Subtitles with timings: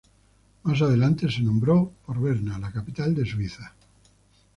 [0.63, 3.75] Más adelante se nombró por Berna, la capital de suiza.